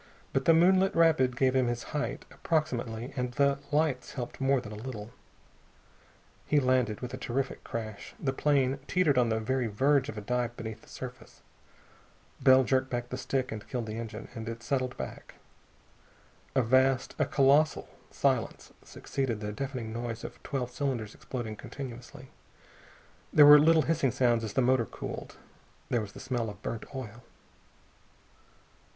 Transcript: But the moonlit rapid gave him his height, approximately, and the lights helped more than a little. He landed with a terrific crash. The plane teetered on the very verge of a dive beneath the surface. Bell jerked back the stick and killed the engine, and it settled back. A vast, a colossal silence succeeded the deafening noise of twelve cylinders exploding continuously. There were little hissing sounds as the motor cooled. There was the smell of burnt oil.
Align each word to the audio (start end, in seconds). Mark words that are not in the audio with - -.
But 0.33 0.45
the 0.45 0.53
moonlit 0.55 0.95
rapid 0.95 1.37
gave 1.37 1.55
him 1.55 1.67
his 1.67 1.83
height, 1.93 2.25
approximately, 2.31 3.13
and 3.15 3.33
the 3.33 3.59
lights 3.71 4.13
helped 4.13 4.41
more 4.41 4.59
than 4.59 4.71
a 4.71 4.75
little. 4.83 5.11
He 6.47 6.59
landed 6.59 7.01
with 7.01 7.13
a 7.13 7.17
terrific 7.17 7.63
crash. 7.63 8.15
The 8.19 8.33
plane 8.33 8.79
teetered 8.87 9.19
on 9.19 9.29
the 9.29 9.39
very 9.39 9.67
verge 9.67 10.09
of 10.09 10.17
a 10.17 10.21
dive 10.21 10.57
beneath 10.57 10.81
the 10.81 10.87
surface. 10.89 11.43
Bell 12.41 12.63
jerked 12.63 12.89
back 12.89 13.09
the 13.09 13.17
stick 13.17 13.51
and 13.51 13.67
killed 13.67 13.85
the 13.85 13.93
engine, 13.99 14.27
and 14.33 14.49
it 14.49 14.63
settled 14.63 14.97
back. 14.97 15.35
A 16.55 16.63
vast, 16.63 17.13
a 17.19 17.25
colossal 17.27 17.87
silence 18.09 18.73
succeeded 18.83 19.39
the 19.39 19.51
deafening 19.51 19.93
noise 19.93 20.23
of 20.23 20.41
twelve 20.41 20.71
cylinders 20.71 21.13
exploding 21.13 21.55
continuously. 21.55 22.31
There 23.31 23.45
were 23.45 23.59
little 23.59 23.83
hissing 23.83 24.09
sounds 24.09 24.43
as 24.43 24.53
the 24.53 24.63
motor 24.63 24.87
cooled. 24.87 25.37
There 25.91 26.01
was 26.01 26.13
the 26.13 26.19
smell 26.19 26.49
of 26.49 26.63
burnt 26.63 26.85
oil. 26.95 27.23